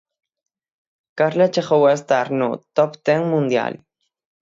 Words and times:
Carla 1.19 1.47
chegou 1.55 1.83
a 1.85 1.93
estar 1.99 2.27
no 2.39 2.49
'top 2.61 2.91
ten' 3.07 3.29
mundial. 3.33 3.73